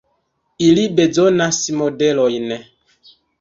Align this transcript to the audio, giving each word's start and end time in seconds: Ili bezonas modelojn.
Ili 0.67 0.85
bezonas 0.99 1.59
modelojn. 1.83 2.49